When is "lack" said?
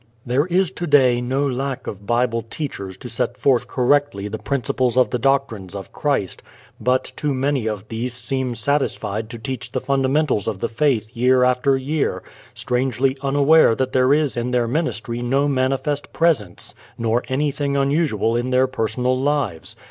1.47-1.85